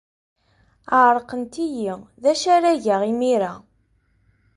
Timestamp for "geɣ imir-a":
2.83-3.53